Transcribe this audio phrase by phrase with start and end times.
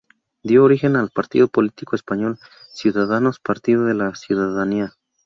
[0.41, 2.39] Dio origen al partido político español
[2.73, 4.93] Ciudadanos-Partido de la Ciudadanía.